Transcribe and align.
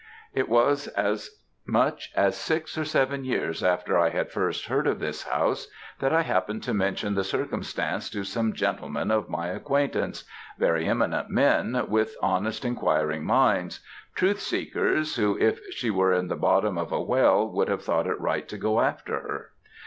"It 0.33 0.49
was 0.49 0.87
as 0.87 1.29
much 1.67 2.11
as 2.15 2.35
six 2.35 2.75
or 2.75 2.83
seven 2.85 3.23
years 3.23 3.63
after 3.63 3.99
I 3.99 4.09
had 4.09 4.31
first 4.31 4.65
heard 4.65 4.87
of 4.87 4.97
this 4.97 5.25
house, 5.27 5.67
that 5.99 6.11
I 6.11 6.23
happened 6.23 6.63
to 6.63 6.73
mention 6.73 7.13
the 7.13 7.23
circumstance 7.23 8.09
to 8.09 8.23
some 8.23 8.53
gentlemen 8.53 9.11
of 9.11 9.29
my 9.29 9.49
acquaintance 9.49 10.23
very 10.57 10.87
eminent 10.87 11.29
men, 11.29 11.85
with 11.87 12.15
honest, 12.19 12.65
inquiring 12.65 13.25
minds; 13.25 13.79
truth 14.15 14.39
seekers, 14.39 15.17
who, 15.17 15.37
if 15.37 15.59
she 15.71 15.91
were 15.91 16.13
in 16.13 16.29
the 16.29 16.35
bottom 16.35 16.79
of 16.79 16.91
a 16.91 16.99
well, 16.99 17.47
would 17.51 17.67
have 17.67 17.83
thought 17.83 18.07
it 18.07 18.19
right 18.19 18.47
to 18.49 18.57
go 18.57 18.79
after 18.81 19.19
her. 19.19 19.51